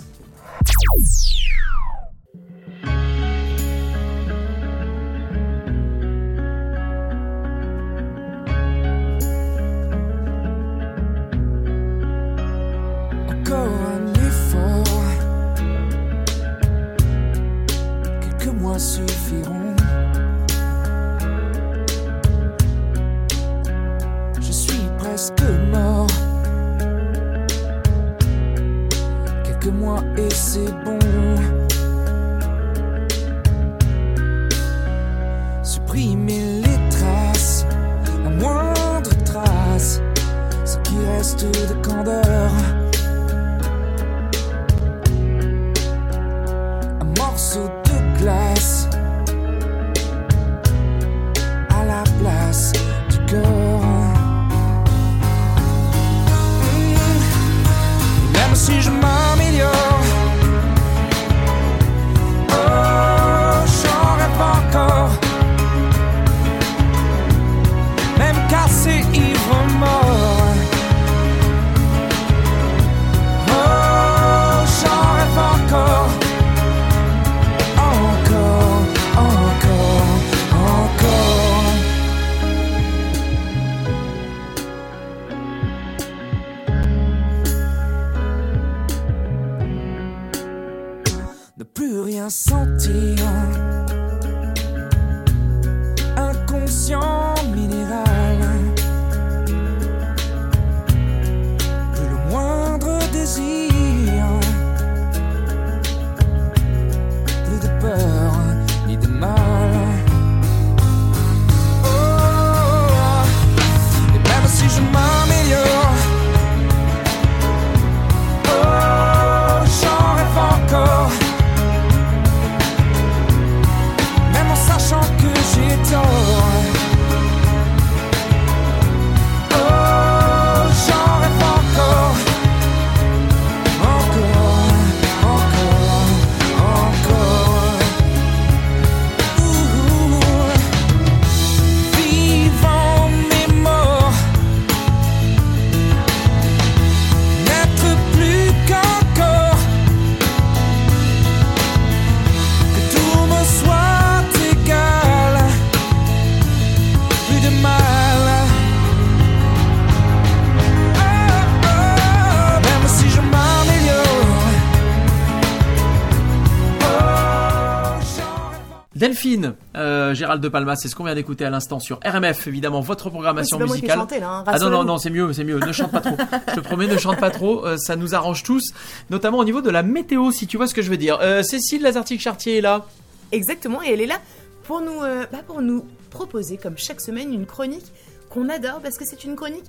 [170.30, 173.58] Gérald de Palma, c'est ce qu'on vient d'écouter à l'instant sur RMF, évidemment, votre programmation
[173.58, 173.98] musicale.
[173.98, 176.16] chanté, là, hein, ah non, non, non, c'est mieux, c'est mieux, ne chante pas trop.
[176.50, 178.72] Je te promets, ne chante pas trop, euh, ça nous arrange tous,
[179.10, 181.18] notamment au niveau de la météo, si tu vois ce que je veux dire.
[181.24, 182.86] Euh, Cécile Lazartique-Chartier est là.
[183.32, 184.20] Exactement, et elle est là
[184.66, 187.92] pour nous, euh, bah, pour nous proposer, comme chaque semaine, une chronique
[188.30, 189.66] qu'on adore parce que c'est une chronique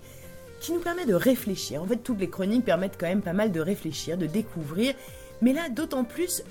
[0.60, 1.82] qui nous permet de réfléchir.
[1.82, 4.92] En fait, toutes les chroniques permettent quand même pas mal de réfléchir, de découvrir,
[5.40, 6.42] mais là, d'autant plus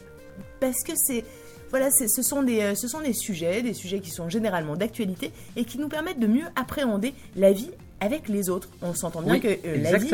[0.59, 1.23] parce que c'est.
[1.69, 4.75] Voilà, c'est- ce, sont des, euh, ce sont des sujets, des sujets qui sont généralement
[4.75, 8.69] d'actualité et qui nous permettent de mieux appréhender la vie avec les autres.
[8.81, 10.09] On s'entend bien Oui, que euh, la vie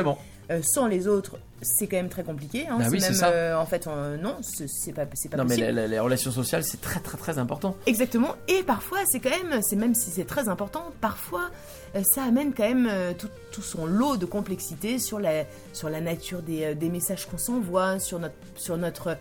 [0.51, 2.67] euh, sans les autres, c'est quand même très compliqué.
[2.67, 2.75] hein.
[2.77, 3.29] Bah c'est oui, c'est même, ça.
[3.29, 5.55] euh, en fait, euh, non, c'est pas, c'est pas Non, mais
[5.87, 7.75] les, relations sociales, c'est très, très, très important.
[7.85, 11.49] Exactement, et parfois c'est quand même, c'est même si c'est très important, parfois
[11.95, 16.01] euh, ça amène quand même tout, tout son lot de complexité sur la, sur la
[16.01, 19.17] nature des, des messages qu'on s'envoie, sur notre, sur notre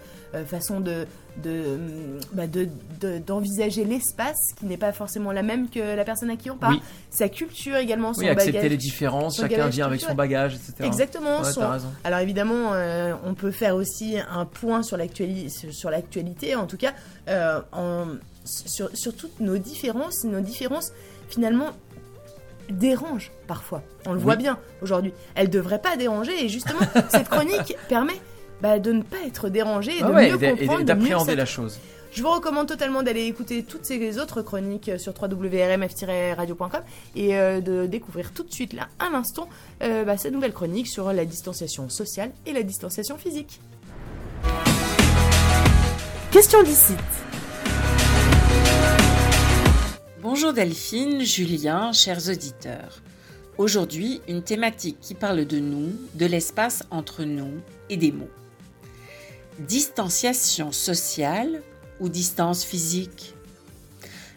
[0.46, 1.06] façon de,
[1.44, 2.68] de, hum, bah, de-
[3.00, 6.56] de- d'envisager l'espace qui n'est pas forcément la même que la personne à qui on
[6.56, 6.82] parle, Oui.
[7.10, 8.70] sa culture également, son Oui, accepter bagage.
[8.72, 10.72] les différences, chacun vient avec son bagage, etc.
[10.80, 11.38] Exactement.
[11.42, 11.92] Ouais, son- raison.
[12.02, 16.92] Alors évidemment, euh, on peut faire aussi un point sur l'actualité, en tout cas,
[17.28, 18.06] euh, en-
[18.44, 20.24] sur, sur toutes nos différences.
[20.24, 20.90] Nos différences,
[21.28, 21.68] finalement,
[22.70, 23.82] dérangent parfois.
[24.06, 24.24] On le Oui.
[24.24, 25.12] voit bien aujourd'hui.
[25.34, 28.20] Elles devraient pas déranger, et justement, cette chronique permet
[28.60, 30.80] bah, de ne pas être dérangé et de Ah ouais, mieux et d'a- et comprendre,
[30.80, 31.78] de d'appréhender la chose.
[32.14, 36.80] Je vous recommande totalement d'aller écouter toutes ces autres chroniques sur www.rmf-radio.com
[37.16, 39.48] et euh, de découvrir tout de suite, là, à l'instant,
[39.82, 43.60] euh, bah, cette nouvelle chronique sur la distanciation sociale et la distanciation physique.
[46.30, 46.94] Question d'ici.
[50.22, 53.02] Bonjour Delphine, Julien, chers auditeurs.
[53.58, 57.60] Aujourd'hui, une thématique qui parle de nous, de l'espace entre nous
[57.90, 58.30] et des mots.
[59.58, 61.62] Distanciation sociale
[62.00, 63.34] ou distance physique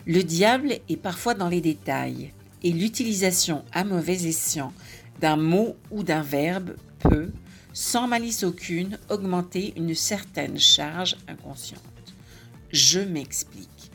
[0.06, 2.32] Le diable est parfois dans les détails
[2.64, 4.74] et l'utilisation à mauvais escient
[5.20, 7.32] d'un mot ou d'un verbe peut,
[7.74, 11.82] sans malice aucune, augmenter une certaine charge inconsciente.
[12.72, 13.92] Je m'explique.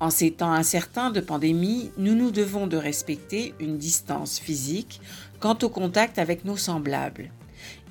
[0.00, 5.00] En ces temps incertains de pandémie, nous nous devons de respecter une distance physique
[5.38, 7.30] quant au contact avec nos semblables.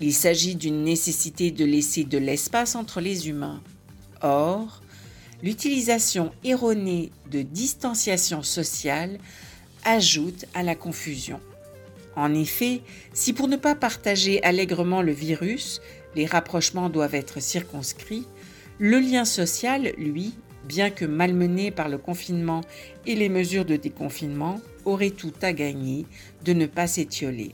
[0.02, 3.62] Il s'agit d'une nécessité de laisser de l'espace entre les humains.
[4.22, 4.82] Or,
[5.44, 9.18] l'utilisation erronée de distanciation sociale
[9.84, 11.40] ajoute à la confusion.
[12.16, 12.82] En effet,
[13.14, 15.82] si pour ne pas partager allègrement le virus,
[16.16, 18.28] les rapprochements doivent être circonscrits,
[18.80, 20.34] le lien social, lui,
[20.68, 22.62] bien que malmené par le confinement
[23.06, 26.06] et les mesures de déconfinement, aurait tout à gagner
[26.44, 27.54] de ne pas s'étioler.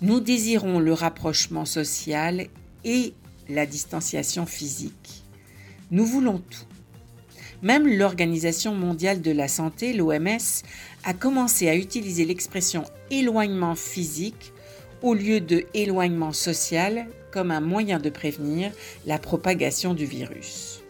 [0.00, 2.46] Nous désirons le rapprochement social
[2.84, 3.14] et
[3.48, 5.24] la distanciation physique.
[5.90, 6.67] Nous voulons tout.
[7.62, 10.62] Même l'Organisation mondiale de la santé, l'OMS,
[11.04, 14.52] a commencé à utiliser l'expression éloignement physique
[15.02, 18.72] au lieu de éloignement social comme un moyen de prévenir
[19.06, 20.82] la propagation du virus.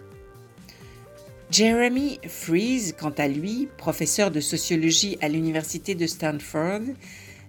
[1.50, 6.82] Jeremy Fries, quant à lui, professeur de sociologie à l'université de Stanford,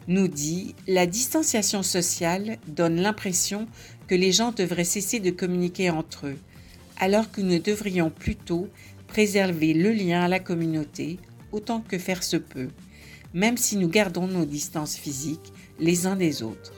[0.07, 3.67] nous dit La distanciation sociale donne l'impression
[4.07, 6.37] que les gens devraient cesser de communiquer entre eux,
[6.97, 8.69] alors que nous devrions plutôt
[9.09, 11.19] préserver le lien à la communauté
[11.51, 12.69] autant que faire se peut,
[13.33, 16.73] même si nous gardons nos distances physiques les uns des autres.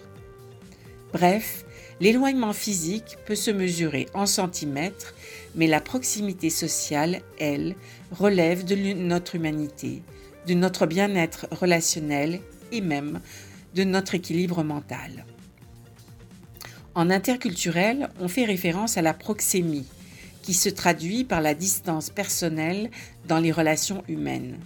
[1.11, 1.65] Bref,
[1.99, 5.13] l'éloignement physique peut se mesurer en centimètres,
[5.55, 7.75] mais la proximité sociale, elle,
[8.11, 10.01] relève de notre humanité,
[10.47, 12.39] de notre bien-être relationnel
[12.71, 13.19] et même
[13.75, 15.25] de notre équilibre mental.
[16.95, 19.85] En interculturel, on fait référence à la proxémie,
[20.41, 22.89] qui se traduit par la distance personnelle
[23.27, 24.57] dans les relations humaines.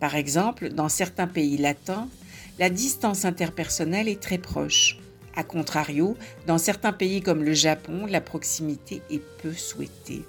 [0.00, 2.08] Par exemple, dans certains pays latins,
[2.58, 4.98] la distance interpersonnelle est très proche.
[5.36, 6.16] A contrario,
[6.46, 10.24] dans certains pays comme le Japon, la proximité est peu souhaitée.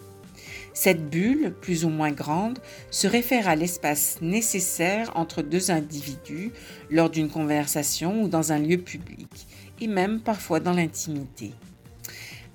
[0.74, 2.60] Cette bulle, plus ou moins grande,
[2.92, 6.52] se réfère à l'espace nécessaire entre deux individus
[6.90, 9.48] lors d'une conversation ou dans un lieu public,
[9.80, 11.54] et même parfois dans l'intimité.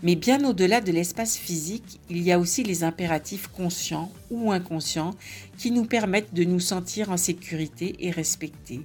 [0.02, 5.14] Mais bien au-delà de l'espace physique, il y a aussi les impératifs conscients ou inconscients
[5.58, 8.80] qui nous permettent de nous sentir en sécurité et respectés.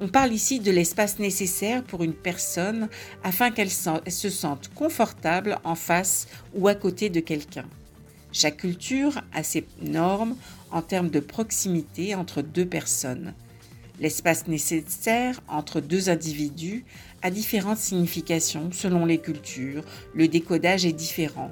[0.00, 2.88] On parle ici de l'espace nécessaire pour une personne
[3.22, 7.64] afin qu'elle se sente confortable en face ou à côté de quelqu'un.
[8.32, 10.36] Chaque culture a ses normes
[10.70, 13.32] en termes de proximité entre deux personnes.
[13.98, 16.84] L'espace nécessaire entre deux individus
[17.26, 19.82] a différentes significations selon les cultures,
[20.14, 21.50] le décodage est différent.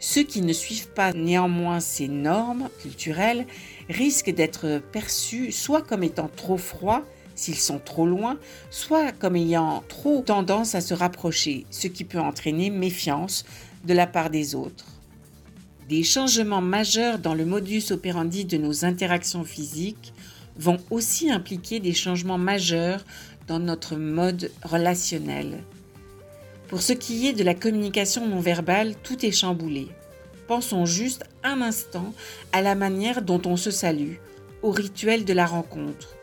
[0.00, 3.46] Ceux qui ne suivent pas néanmoins ces normes culturelles
[3.90, 8.38] risquent d'être perçus soit comme étant trop froids s'ils sont trop loin,
[8.70, 13.44] soit comme ayant trop tendance à se rapprocher, ce qui peut entraîner méfiance
[13.84, 14.86] de la part des autres.
[15.90, 20.14] Des changements majeurs dans le modus operandi de nos interactions physiques
[20.56, 23.04] vont aussi impliquer des changements majeurs
[23.48, 25.64] dans notre mode relationnel.
[26.68, 29.88] Pour ce qui est de la communication non verbale, tout est chamboulé.
[30.46, 32.12] Pensons juste un instant
[32.52, 34.16] à la manière dont on se salue,
[34.62, 36.14] au rituel de la rencontre.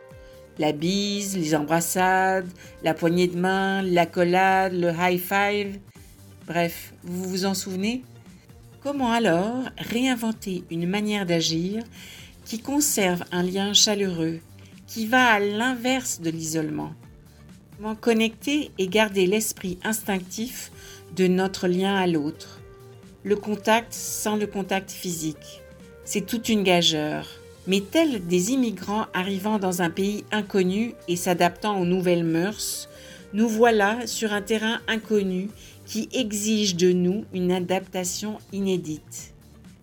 [0.58, 2.48] La bise, les embrassades,
[2.84, 5.80] la poignée de main, l'accolade, le high five.
[6.48, 8.04] Bref, vous vous en souvenez?
[8.82, 11.84] Comment alors réinventer une manière d'agir
[12.46, 14.40] qui conserve un lien chaleureux,
[14.86, 16.94] qui va à l'inverse de l'isolement?
[17.78, 20.72] Comment connecter et garder l'esprit instinctif
[21.14, 22.62] de notre lien à l'autre
[23.24, 25.62] Le contact sans le contact physique.
[26.06, 27.28] C'est toute une gageure.
[27.68, 32.88] Mais tels des immigrants arrivant dans un pays inconnu et s'adaptant aux nouvelles mœurs,
[33.34, 35.50] nous voilà sur un terrain inconnu
[35.86, 39.34] qui exige de nous une adaptation inédite.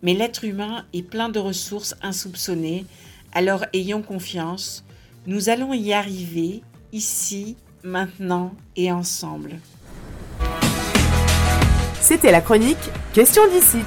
[0.03, 2.87] Mais l'être humain est plein de ressources insoupçonnées,
[3.35, 4.83] alors ayons confiance,
[5.27, 6.63] nous allons y arriver,
[6.93, 9.59] ici, maintenant et ensemble.
[12.01, 13.79] C'était la chronique Question d'ici.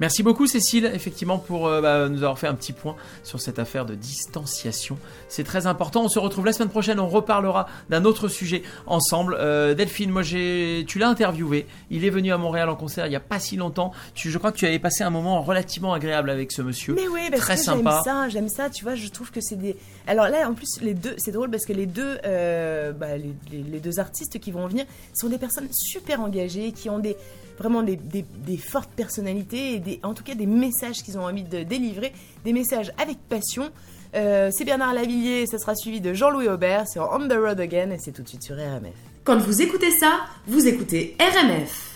[0.00, 3.58] Merci beaucoup Cécile, effectivement, pour euh, bah, nous avoir fait un petit point sur cette
[3.60, 4.98] affaire de distanciation.
[5.28, 6.02] C'est très important.
[6.04, 6.98] On se retrouve la semaine prochaine.
[6.98, 9.36] On reparlera d'un autre sujet ensemble.
[9.38, 11.66] Euh, Delphine, moi j'ai, tu l'as interviewé.
[11.90, 13.92] Il est venu à Montréal en concert il y a pas si longtemps.
[14.14, 16.94] Tu, je crois que tu avais passé un moment relativement agréable avec ce monsieur.
[16.94, 18.02] Mais oui, parce très que sympa.
[18.04, 19.76] j'aime ça, j'aime ça, tu vois, je trouve que c'est des...
[20.06, 23.32] Alors là, en plus, les deux, c'est drôle parce que les deux, euh, bah, les,
[23.52, 27.16] les- les deux artistes qui vont venir sont des personnes super engagées, qui ont des
[27.58, 31.24] vraiment des, des- des fortes personnalités et des, en tout cas des messages qu'ils ont
[31.24, 32.12] envie de délivrer,
[32.44, 33.70] des messages avec passion.
[34.14, 37.90] Euh, c'est Bernard Lavillier, ça sera suivi de Jean-Louis Aubert, c'est On the Road Again
[37.90, 38.92] et c'est tout de suite sur RMF.
[39.24, 41.90] Quand vous écoutez ça, vous écoutez RMF.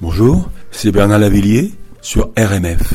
[0.00, 1.72] Bonjour, c'est Bernard Lavillier
[2.02, 2.94] sur RMF.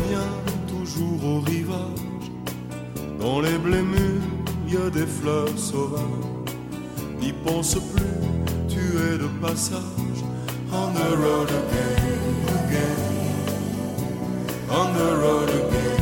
[0.00, 2.30] Revient toujours au rivage.
[3.18, 4.22] Dans les blés mûrs,
[4.66, 6.02] il y a des fleurs sauvages.
[7.20, 8.16] N'y pense plus,
[8.68, 10.20] tu es de passage.
[10.72, 12.20] On the road again,
[12.60, 13.00] again.
[14.70, 15.99] On the road again.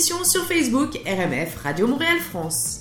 [0.00, 2.77] sur Facebook RMF Radio Montréal France.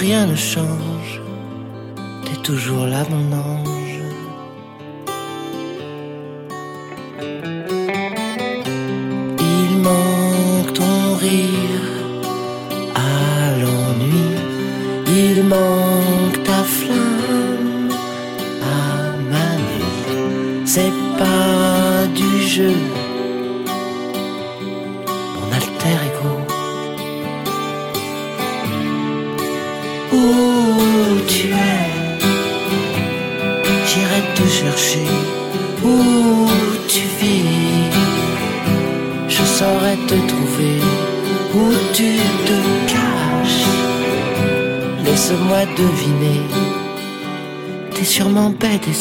[0.00, 0.89] rien ne change.
[45.50, 46.40] laisse-moi deviner,
[47.92, 48.92] t'es sûrement bête et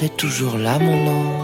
[0.00, 1.39] T'es toujours là, mon ange.